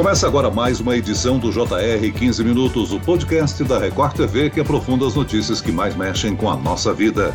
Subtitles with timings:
[0.00, 4.58] Começa agora mais uma edição do JR 15 Minutos, o podcast da Record TV que
[4.58, 7.34] aprofunda as notícias que mais mexem com a nossa vida.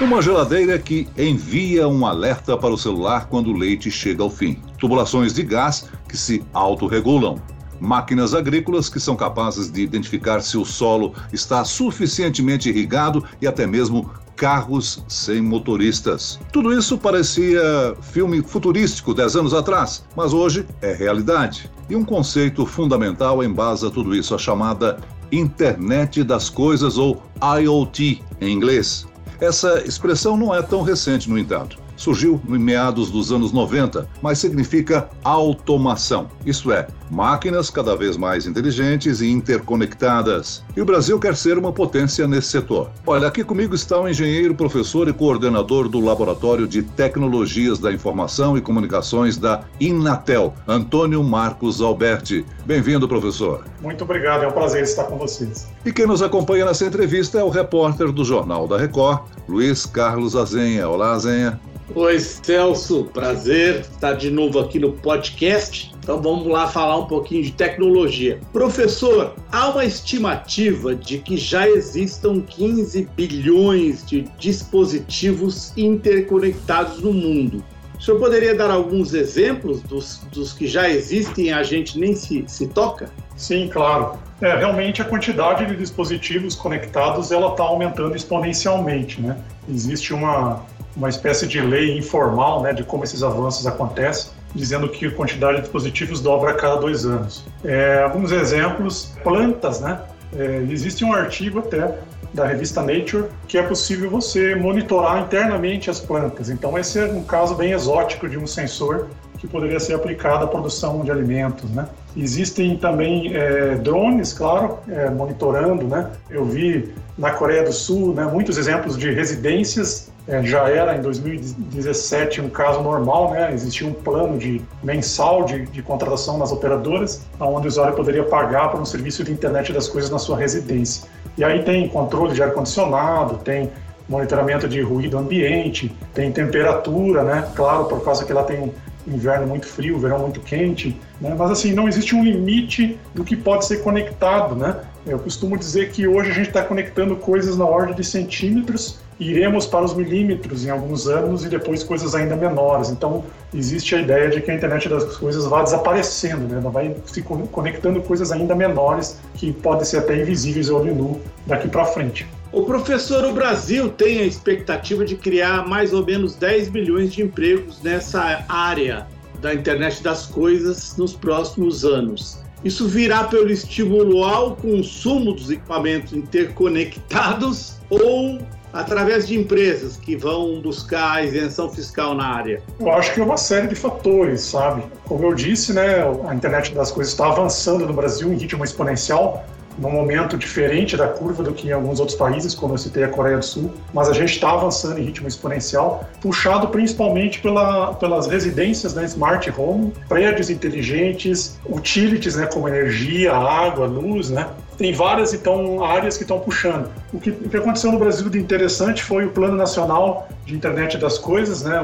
[0.00, 4.54] Uma geladeira que envia um alerta para o celular quando o leite chega ao fim.
[4.78, 7.38] Tubulações de gás que se autorregulam.
[7.78, 13.66] Máquinas agrícolas que são capazes de identificar se o solo está suficientemente irrigado e até
[13.66, 16.38] mesmo carros sem motoristas.
[16.52, 21.70] Tudo isso parecia filme futurístico 10 anos atrás, mas hoje é realidade.
[21.88, 24.98] E um conceito fundamental embasa tudo isso, a chamada
[25.30, 27.22] Internet das Coisas ou
[27.60, 29.06] IoT em inglês.
[29.40, 34.38] Essa expressão não é tão recente, no entanto surgiu em meados dos anos 90, mas
[34.38, 40.64] significa automação, isto é, máquinas cada vez mais inteligentes e interconectadas.
[40.76, 42.90] E o Brasil quer ser uma potência nesse setor.
[43.06, 48.58] Olha, aqui comigo está o engenheiro, professor e coordenador do Laboratório de Tecnologias da Informação
[48.58, 52.44] e Comunicações da Inatel, Antônio Marcos Alberti.
[52.66, 53.64] Bem-vindo, professor.
[53.80, 55.68] Muito obrigado, é um prazer estar com vocês.
[55.86, 60.34] E quem nos acompanha nessa entrevista é o repórter do Jornal da Record, Luiz Carlos
[60.34, 60.88] Azenha.
[60.88, 61.60] Olá, Azenha.
[61.94, 65.92] Oi, Celso, prazer estar de novo aqui no podcast.
[65.98, 68.40] Então vamos lá falar um pouquinho de tecnologia.
[68.52, 77.62] Professor, há uma estimativa de que já existam 15 bilhões de dispositivos interconectados no mundo.
[77.98, 82.14] O senhor poderia dar alguns exemplos dos, dos que já existem e a gente nem
[82.14, 83.10] se, se toca?
[83.36, 84.18] Sim, claro.
[84.40, 89.36] É, realmente a quantidade de dispositivos conectados ela está aumentando exponencialmente, né?
[89.68, 90.64] Existe uma,
[90.96, 95.56] uma espécie de lei informal né, de como esses avanços acontecem, dizendo que a quantidade
[95.56, 97.44] de dispositivos dobra a cada dois anos.
[97.64, 100.00] É, alguns exemplos, plantas, né?
[100.36, 101.98] É, existe um artigo até
[102.32, 106.48] da revista Nature que é possível você monitorar internamente as plantas.
[106.48, 110.46] Então esse é um caso bem exótico de um sensor que poderia ser aplicado à
[110.46, 111.88] produção de alimentos, né?
[112.16, 116.10] Existem também é, drones, claro, é, monitorando, né?
[116.30, 121.00] Eu vi na Coreia do Sul, né, muitos exemplos de residências é, já era em
[121.00, 123.52] 2017 um caso normal, né?
[123.52, 128.70] Existia um plano de mensal de, de contratação nas operadoras, onde o usuário poderia pagar
[128.70, 131.08] por um serviço de internet das coisas na sua residência.
[131.36, 133.70] E aí tem controle de ar condicionado, tem
[134.08, 137.48] monitoramento de ruído ambiente, tem temperatura, né?
[137.56, 138.72] Claro, por causa que lá tem
[139.06, 141.34] inverno muito frio, verão muito quente, né?
[141.36, 144.76] mas assim, não existe um limite do que pode ser conectado, né?
[145.04, 149.66] Eu costumo dizer que hoje a gente está conectando coisas na ordem de centímetros, iremos
[149.66, 152.90] para os milímetros em alguns anos e depois coisas ainda menores.
[152.90, 153.24] Então,
[153.54, 156.58] existe a ideia de que a internet das coisas vai desaparecendo, né?
[156.60, 161.20] Ela vai se conectando coisas ainda menores que podem ser até invisíveis ao olho nu
[161.46, 162.26] daqui para frente.
[162.52, 167.22] O professor, o Brasil tem a expectativa de criar mais ou menos 10 milhões de
[167.22, 169.06] empregos nessa área
[169.40, 172.42] da internet das coisas nos próximos anos.
[172.64, 178.38] Isso virá pelo estímulo ao consumo dos equipamentos interconectados ou
[178.72, 182.62] através de empresas que vão buscar isenção fiscal na área?
[182.80, 184.82] Eu acho que é uma série de fatores, sabe?
[185.04, 189.44] Como eu disse, né, a internet das coisas está avançando no Brasil em ritmo exponencial
[189.78, 193.08] num momento diferente da curva do que em alguns outros países, como eu citei a
[193.08, 198.26] Coreia do Sul, mas a gente está avançando em ritmo exponencial, puxado principalmente pela, pelas
[198.26, 204.48] residências, né, smart home, prédios inteligentes, utilities, né, como energia, água, luz, né,
[204.82, 206.90] tem várias então áreas que estão puxando.
[207.12, 210.98] O que, o que, aconteceu no Brasil de interessante foi o Plano Nacional de Internet
[210.98, 211.80] das Coisas, né?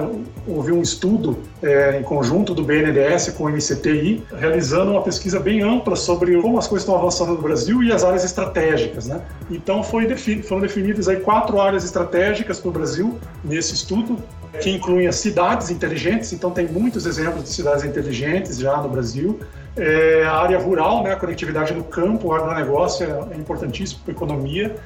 [0.48, 5.62] Houve um estudo é, em conjunto do BNDES com o MCTI, realizando uma pesquisa bem
[5.62, 9.20] ampla sobre como as coisas estão avançando no Brasil e as áreas estratégicas, né?
[9.48, 14.16] Então defini foram definidas aí quatro áreas estratégicas para o Brasil nesse estudo,
[14.60, 16.32] que incluem as cidades inteligentes.
[16.32, 19.38] Então tem muitos exemplos de cidades inteligentes já no Brasil
[19.76, 24.12] é, a área rural, né, a conectividade no campo, o agronegócio é, é importantíssimo para
[24.12, 24.76] a economia,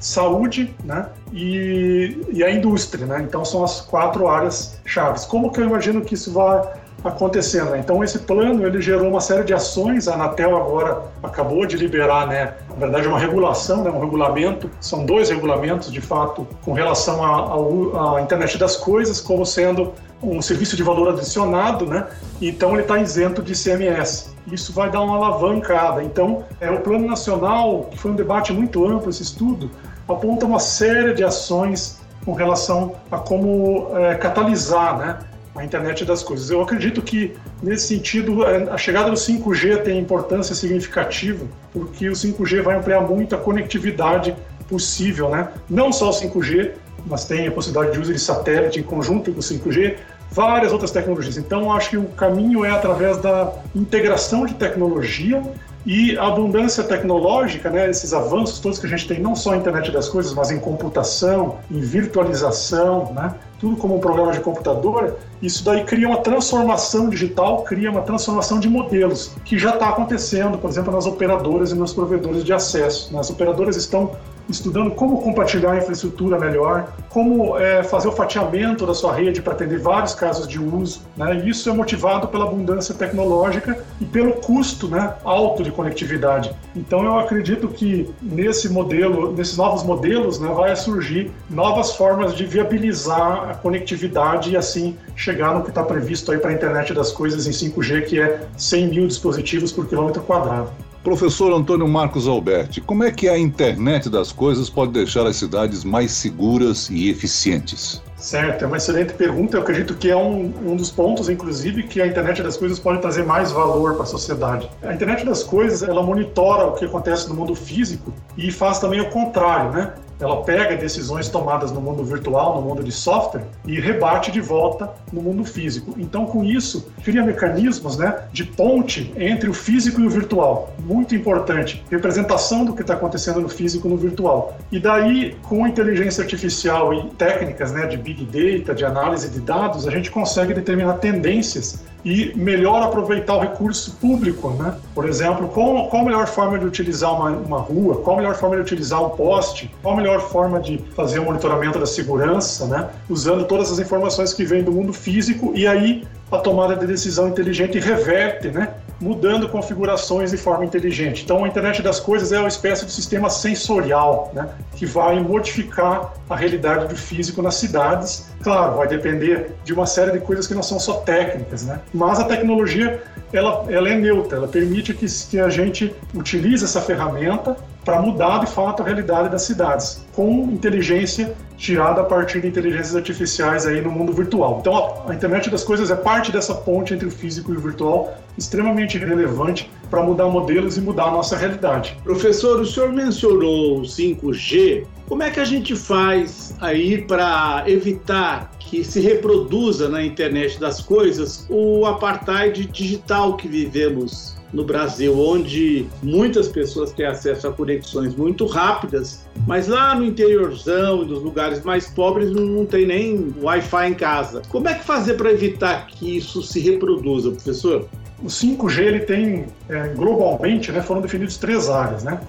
[0.00, 3.06] saúde né, e, e, a indústria.
[3.06, 3.22] Né?
[3.22, 5.24] Então, são as quatro áreas chaves.
[5.24, 6.62] Como que eu imagino que isso vai
[7.04, 7.70] acontecendo?
[7.70, 7.78] Né?
[7.78, 10.08] Então, esse plano ele gerou uma série de ações.
[10.08, 14.70] A Anatel agora acabou de liberar, né, na verdade, uma regulação, né, um regulamento.
[14.80, 20.76] São dois regulamentos, de fato, com relação à internet das coisas, como sendo um serviço
[20.76, 22.06] de valor adicionado, né?
[22.40, 24.30] Então ele está isento de ICMS.
[24.50, 26.02] Isso vai dar uma alavancada.
[26.02, 29.70] Então, é o Plano Nacional, que foi um debate muito amplo esse estudo,
[30.08, 35.18] aponta uma série de ações com relação a como é, catalisar, né?
[35.54, 36.50] a internet das coisas.
[36.50, 42.12] Eu acredito que, nesse sentido, é, a chegada do 5G tem importância significativa, porque o
[42.12, 44.34] 5G vai ampliar muito a conectividade
[44.68, 45.48] possível, né?
[45.68, 46.72] Não só o 5G,
[47.06, 49.96] mas tem a possibilidade de uso de satélite em conjunto com o 5G,
[50.30, 51.36] várias outras tecnologias.
[51.36, 55.42] Então, acho que o caminho é através da integração de tecnologia
[55.84, 59.56] e a abundância tecnológica, né, esses avanços todos que a gente tem, não só na
[59.56, 65.16] internet das coisas, mas em computação, em virtualização, né, tudo como um programa de computador,
[65.42, 70.58] isso daí cria uma transformação digital, cria uma transformação de modelos, que já está acontecendo,
[70.58, 73.12] por exemplo, nas operadoras e nos provedores de acesso.
[73.12, 73.20] Né?
[73.20, 74.12] As operadoras estão
[74.50, 79.52] estudando como compartilhar a infraestrutura melhor, como é, fazer o fatiamento da sua rede para
[79.52, 81.02] atender vários casos de uso.
[81.16, 81.42] Né?
[81.46, 86.54] Isso é motivado pela abundância tecnológica e pelo custo né, alto de conectividade.
[86.74, 92.44] Então eu acredito que nesse modelo, nesses novos modelos, né, vai surgir novas formas de
[92.44, 97.10] viabilizar a conectividade e assim chegar no que está previsto aí para a internet das
[97.10, 100.70] coisas em 5G, que é 100 mil dispositivos por quilômetro quadrado.
[101.02, 105.82] Professor Antônio Marcos Alberti, como é que a internet das coisas pode deixar as cidades
[105.82, 108.02] mais seguras e eficientes?
[108.16, 109.56] Certo, é uma excelente pergunta.
[109.56, 113.00] Eu acredito que é um, um dos pontos, inclusive, que a internet das coisas pode
[113.00, 114.70] trazer mais valor para a sociedade.
[114.82, 119.00] A internet das coisas, ela monitora o que acontece no mundo físico e faz também
[119.00, 119.94] o contrário, né?
[120.20, 124.90] Ela pega decisões tomadas no mundo virtual, no mundo de software, e rebate de volta
[125.12, 125.94] no mundo físico.
[125.98, 130.74] Então, com isso, cria mecanismos né, de ponte entre o físico e o virtual.
[130.78, 131.82] Muito importante.
[131.90, 134.56] Representação do que está acontecendo no físico no virtual.
[134.70, 139.86] E daí, com inteligência artificial e técnicas né, de big data, de análise de dados,
[139.86, 144.74] a gente consegue determinar tendências e melhor aproveitar o recurso público, né?
[144.94, 148.34] Por exemplo, qual, qual a melhor forma de utilizar uma, uma rua, qual a melhor
[148.34, 152.66] forma de utilizar um poste, qual a melhor forma de fazer o monitoramento da segurança,
[152.66, 152.88] né?
[153.08, 157.28] Usando todas as informações que vêm do mundo físico e aí a tomada de decisão
[157.28, 158.74] inteligente reverte, né?
[159.00, 161.24] Mudando configurações de forma inteligente.
[161.24, 166.12] Então, a internet das coisas é uma espécie de sistema sensorial, né, que vai modificar
[166.28, 168.30] a realidade do físico nas cidades.
[168.42, 171.80] Claro, vai depender de uma série de coisas que não são só técnicas, né?
[171.92, 173.02] Mas a tecnologia
[173.32, 178.38] ela, ela é neutra, ela permite que, que a gente utilize essa ferramenta para mudar
[178.38, 183.82] de fato a realidade das cidades, com inteligência tirada a partir de inteligências artificiais aí
[183.82, 184.58] no mundo virtual.
[184.60, 188.16] Então a internet das coisas é parte dessa ponte entre o físico e o virtual,
[188.38, 191.96] extremamente relevante para mudar modelos e mudar a nossa realidade.
[192.02, 194.86] Professor, o senhor mencionou o 5G.
[195.06, 200.80] Como é que a gente faz aí para evitar que se reproduza na internet das
[200.80, 208.14] coisas o apartheid digital que vivemos no Brasil, onde muitas pessoas têm acesso a conexões
[208.14, 213.94] muito rápidas, mas lá no interiorzão nos lugares mais pobres não tem nem Wi-Fi em
[213.94, 214.42] casa.
[214.48, 217.88] Como é que fazer para evitar que isso se reproduza, professor?
[218.22, 222.20] O 5G ele tem é, globalmente, né, foram definidos três áreas, né?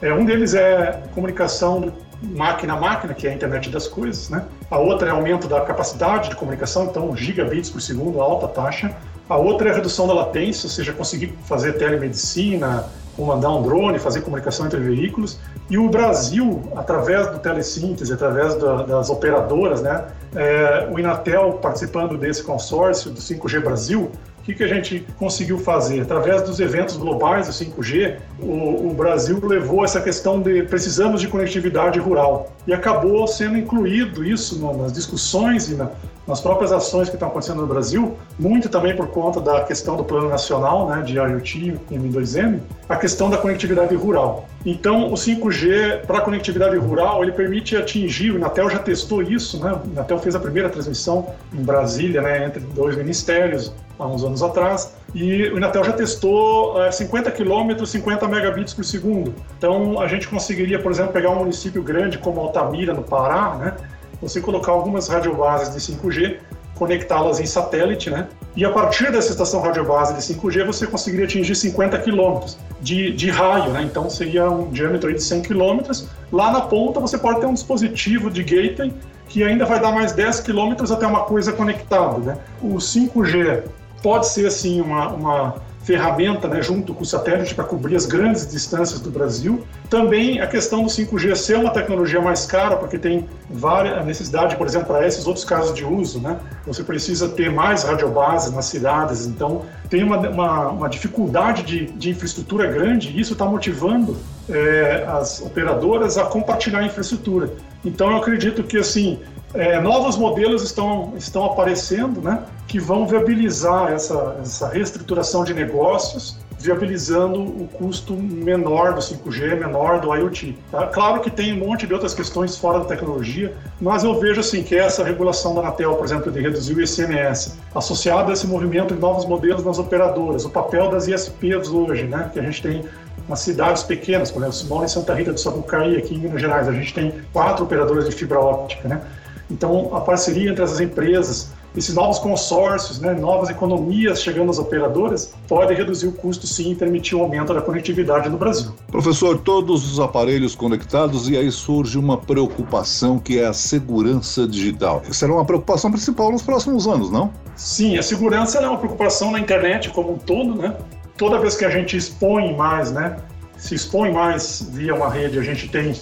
[0.00, 1.92] É, um deles é comunicação
[2.22, 4.44] máquina a máquina, que é a internet das coisas, né?
[4.70, 8.96] A outra é aumento da capacidade de comunicação, então gigabits por segundo, alta taxa.
[9.28, 12.86] A outra é a redução da latência, ou seja, conseguir fazer telemedicina,
[13.16, 15.38] comandar um drone, fazer comunicação entre veículos.
[15.68, 22.16] E o Brasil, através do telesíntese, através da, das operadoras, né, é, o Inatel participando
[22.16, 24.12] desse consórcio do 5G Brasil,
[24.46, 26.00] que, que a gente conseguiu fazer?
[26.00, 31.26] Através dos eventos globais do 5G, o, o, Brasil levou essa questão de precisamos de
[31.26, 35.90] conectividade rural e acabou sendo incluído isso nas discussões e na,
[36.28, 40.04] nas próprias ações que estão acontecendo no Brasil, muito também por conta da questão do
[40.04, 44.48] Plano Nacional né, de IoT M2M, a questão da conectividade rural.
[44.64, 49.72] Então, o 5G para conectividade rural, ele permite atingir, o Inatel já testou isso, né?
[49.72, 54.42] o Inatel fez a primeira transmissão em Brasília, né, entre dois ministérios, há uns anos
[54.42, 59.34] atrás, e o Inatel já testou é, 50 km, 50 megabits por segundo.
[59.56, 63.76] Então, a gente conseguiria, por exemplo, pegar um município grande como Altamira, no Pará, né?
[64.20, 66.38] você colocar algumas radiobases de 5G,
[66.74, 68.28] conectá-las em satélite, né?
[68.54, 73.30] E a partir dessa estação radiobase de 5G, você conseguiria atingir 50 quilômetros de, de
[73.30, 73.82] raio, né?
[73.82, 76.08] Então seria um diâmetro de 100 quilômetros.
[76.32, 78.92] Lá na ponta você pode ter um dispositivo de gateway
[79.28, 82.38] que ainda vai dar mais 10 quilômetros até uma coisa conectada, né?
[82.62, 83.64] O 5G
[84.06, 88.48] pode ser assim uma, uma ferramenta né, junto com o satélite para cobrir as grandes
[88.48, 89.64] distâncias do Brasil.
[89.90, 94.64] Também a questão do 5G ser uma tecnologia mais cara, porque tem várias necessidade, por
[94.64, 96.38] exemplo, para esses outros casos de uso, né?
[96.68, 102.10] Você precisa ter mais radiobases nas cidades, então tem uma, uma, uma dificuldade de, de,
[102.10, 104.16] infraestrutura grande e isso está motivando
[104.48, 107.52] é, as operadoras a compartilhar a infraestrutura.
[107.84, 109.18] Então eu acredito que assim
[109.56, 116.38] é, novos modelos estão, estão aparecendo, né, que vão viabilizar essa, essa reestruturação de negócios
[116.58, 120.56] viabilizando o custo menor do 5G, menor do IoT.
[120.70, 120.86] Tá?
[120.86, 124.62] Claro que tem um monte de outras questões fora da tecnologia, mas eu vejo assim
[124.62, 128.94] que essa regulação da Anatel, por exemplo, de reduzir o ICMS, associado a esse movimento
[128.94, 132.84] de novos modelos nas operadoras, o papel das ISPs hoje, né, que a gente tem
[133.28, 136.68] nas cidades pequenas, por exemplo, Simone e Santa Rita do Sapucaí, aqui em Minas Gerais,
[136.68, 139.00] a gente tem quatro operadoras de fibra óptica, né?
[139.50, 145.34] Então, a parceria entre as empresas, esses novos consórcios, né, novas economias chegando às operadoras,
[145.46, 148.72] pode reduzir o custo sim e permitir o aumento da conectividade no Brasil.
[148.88, 155.02] Professor, todos os aparelhos conectados e aí surge uma preocupação que é a segurança digital.
[155.10, 157.30] Será uma preocupação principal nos próximos anos, não?
[157.54, 160.76] Sim, a segurança é uma preocupação na internet como um todo, né?
[161.16, 163.16] Toda vez que a gente expõe mais, né,
[163.56, 165.94] se expõe mais via uma rede, a gente tem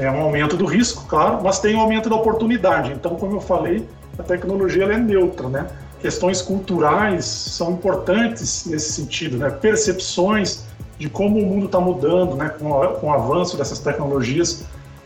[0.00, 2.90] é, um aumento do risco, claro, mas tem um aumento da oportunidade.
[2.92, 3.86] Então, como eu falei,
[4.18, 5.66] a tecnologia é neutra, né?
[6.00, 9.50] Questões culturais são importantes nesse sentido, né?
[9.50, 10.64] Percepções
[10.98, 12.48] de como o mundo está mudando, né?
[12.48, 14.64] Com, com, o avanço dessas tecnologias,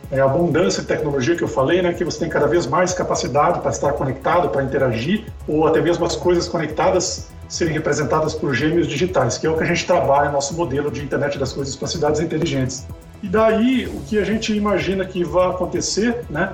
[0.09, 1.91] é, a abundância de tecnologia que eu falei, né?
[1.91, 6.05] Que você tem cada vez mais capacidade para estar conectado, para interagir, ou até mesmo
[6.05, 10.27] as coisas conectadas serem representadas por gêmeos digitais, que é o que a gente trabalha
[10.27, 12.87] no nosso modelo de internet das coisas para cidades inteligentes.
[13.23, 16.53] E daí o que a gente imagina que vai acontecer, né?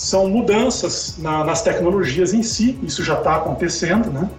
[0.00, 4.30] são mudanças na, nas tecnologias em si, isso já está acontecendo, né?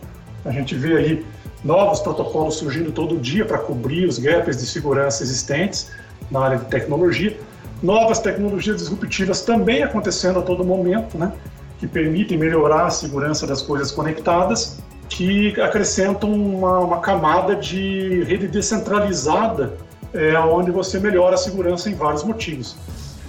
[0.44, 1.26] A gente vê aí
[1.64, 5.92] novos protocolos surgindo todo dia para cobrir os gaps de segurança existentes
[6.32, 7.38] na área de tecnologia,
[7.84, 11.32] novas tecnologias disruptivas também acontecendo a todo momento, né?
[11.80, 18.48] Que permitem melhorar a segurança das coisas conectadas, que acrescentam uma, uma camada de rede
[18.48, 19.78] descentralizada,
[20.14, 22.76] é, onde você melhora a segurança em vários motivos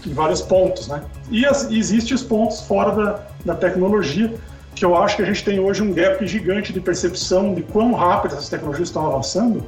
[0.07, 1.03] em vários pontos, né?
[1.31, 4.33] E, as, existem os pontos fora da, da tecnologia,
[4.75, 7.93] que eu acho que a gente tem hoje um gap gigante de percepção de quão
[7.93, 9.67] rápido essas tecnologias estão avançando,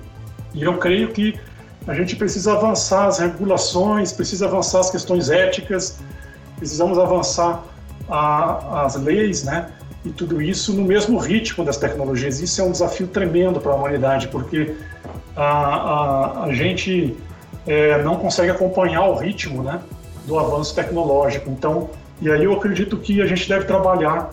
[0.53, 1.39] e eu creio que
[1.87, 5.99] a gente precisa avançar as regulações, precisa avançar as questões éticas,
[6.57, 7.63] precisamos avançar
[8.09, 9.71] a, as leis, né?
[10.05, 12.41] E tudo isso no mesmo ritmo das tecnologias.
[12.41, 14.75] Isso é um desafio tremendo para a humanidade, porque
[15.37, 17.17] a, a, a gente
[17.67, 19.81] é, não consegue acompanhar o ritmo, né?
[20.27, 21.51] do avanço tecnológico.
[21.51, 24.31] Então, e aí eu acredito que a gente deve trabalhar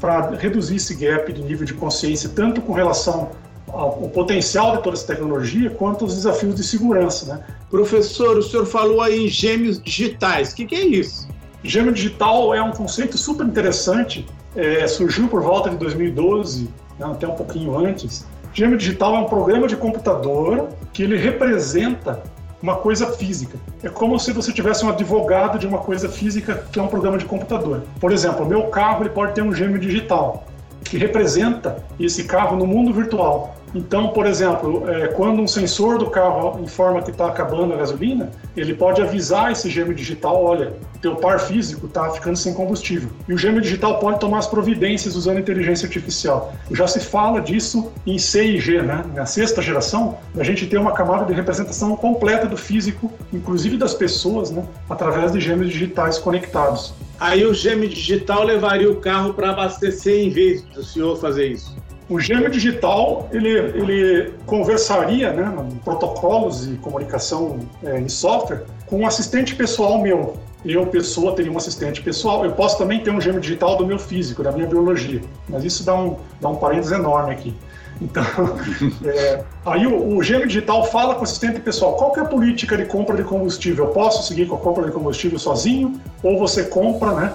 [0.00, 3.30] para reduzir esse gap de nível de consciência, tanto com relação
[3.68, 7.26] ao, potencial de toda essa tecnologia, quanto aos desafios de segurança.
[7.26, 7.44] Né?
[7.70, 10.52] Professor, o senhor falou aí em gêmeos digitais.
[10.52, 11.28] O que, que é isso?
[11.62, 16.68] Gêmeo digital é um conceito super interessante, é, surgiu por volta de 2012,
[16.98, 18.26] né, até um pouquinho antes.
[18.54, 22.22] Gêmeo digital é um programa de computador que ele representa
[22.62, 23.58] uma coisa física.
[23.82, 27.18] É como se você tivesse um advogado de uma coisa física que é um programa
[27.18, 27.82] de computador.
[28.00, 30.46] Por exemplo, o meu carro ele pode ter um gêmeo digital
[30.84, 33.56] que representa esse carro no mundo virtual.
[33.74, 38.30] Então, por exemplo, é, quando um sensor do carro informa que está acabando a gasolina,
[38.56, 43.10] ele pode avisar esse gêmeo digital, olha, teu par físico está ficando sem combustível.
[43.28, 46.54] E o gêmeo digital pode tomar as providências usando inteligência artificial.
[46.70, 49.04] Já se fala disso em C e G, né?
[49.12, 53.92] Na sexta geração, a gente tem uma camada de representação completa do físico, inclusive das
[53.92, 54.64] pessoas, né?
[54.88, 56.94] Através de gêmeos digitais conectados.
[57.18, 61.74] Aí o gêmeo digital levaria o carro para abastecer em vez do senhor fazer isso?
[62.08, 69.00] O gêmeo digital ele, ele conversaria, né, em protocolos de comunicação é, em software, com
[69.00, 70.36] um assistente pessoal meu.
[70.64, 72.44] Eu, pessoa, teria um assistente pessoal.
[72.44, 75.20] Eu posso também ter um gêmeo digital do meu físico, da minha biologia.
[75.46, 77.54] Mas isso dá um, dá um parênteses enorme aqui.
[78.00, 78.24] Então,
[79.04, 81.96] é, aí o, o gêmeo digital fala com o assistente pessoal.
[81.96, 83.86] Qual que é a política de compra de combustível?
[83.86, 86.00] Eu posso seguir com a compra de combustível sozinho?
[86.22, 87.32] Ou você compra, né?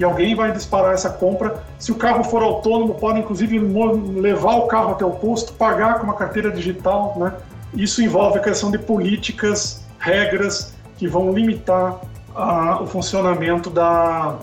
[0.00, 1.62] E alguém vai disparar essa compra.
[1.78, 6.04] Se o carro for autônomo, pode inclusive levar o carro até o posto, pagar com
[6.04, 7.14] uma carteira digital.
[7.18, 7.34] Né?
[7.74, 12.00] Isso envolve a criação de políticas, regras que vão limitar
[12.34, 14.38] a, o funcionamento da,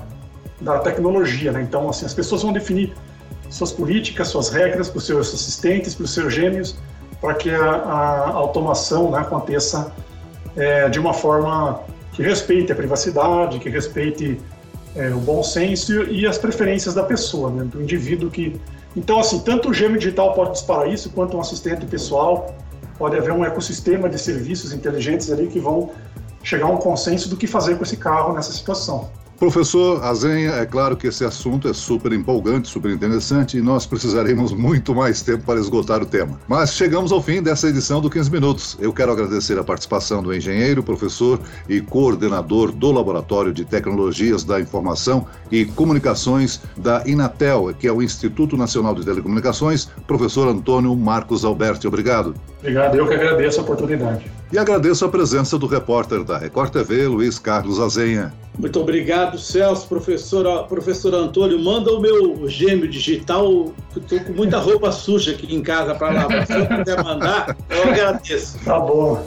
[0.62, 1.52] da tecnologia.
[1.52, 1.64] Né?
[1.64, 2.94] Então, assim, as pessoas vão definir
[3.50, 6.78] suas políticas, suas regras para os seus assistentes, para os seus gêmeos,
[7.20, 9.92] para que a, a automação né, aconteça
[10.56, 11.80] é, de uma forma
[12.12, 14.40] que respeite a privacidade, que respeite
[14.98, 18.60] é, o bom senso e as preferências da pessoa, né, do indivíduo que.
[18.96, 22.56] Então, assim, tanto o gêmeo digital pode disparar isso, quanto um assistente pessoal.
[22.98, 25.92] Pode haver um ecossistema de serviços inteligentes ali que vão
[26.42, 29.12] chegar a um consenso do que fazer com esse carro nessa situação.
[29.40, 34.52] Professor Azenha, é claro que esse assunto é super empolgante, super interessante e nós precisaremos
[34.52, 36.40] muito mais tempo para esgotar o tema.
[36.48, 38.78] Mas chegamos ao fim dessa edição do 15 Minutos.
[38.82, 41.40] Eu quero agradecer a participação do engenheiro, professor
[41.70, 48.02] e coordenador do Laboratório de Tecnologias da Informação e Comunicações da Inatel, que é o
[48.02, 51.88] Instituto Nacional de Telecomunicações, professor Antônio Marcos Alberti.
[51.88, 52.34] Obrigado.
[52.60, 54.26] Obrigado, eu que agradeço a oportunidade.
[54.52, 58.34] E agradeço a presença do repórter da Record TV, Luiz Carlos Azenha.
[58.58, 61.60] Muito obrigado, Celso, professor, professor Antônio.
[61.60, 66.48] Manda o meu gêmeo digital, estou com muita roupa suja aqui em casa para lavar.
[66.48, 68.58] Se eu puder mandar, eu agradeço.
[68.66, 69.24] Tá bom.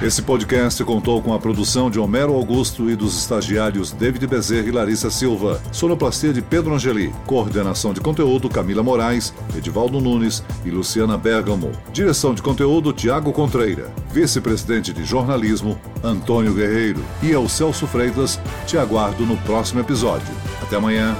[0.00, 4.70] Esse podcast contou com a produção de Homero Augusto e dos estagiários David Bezerra e
[4.70, 11.16] Larissa Silva, sonoplastia de Pedro Angeli, coordenação de conteúdo Camila Moraes, Edivaldo Nunes e Luciana
[11.16, 17.02] Bergamo, direção de conteúdo Tiago Contreira, vice-presidente de jornalismo Antônio Guerreiro.
[17.22, 20.28] E eu, Celso Freitas, te aguardo no próximo episódio.
[20.62, 21.16] Até amanhã.